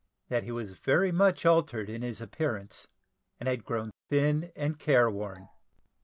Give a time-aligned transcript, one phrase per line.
[0.29, 2.87] That he was very much altered in his appearance,
[3.39, 5.47] and had grown thin and care worn.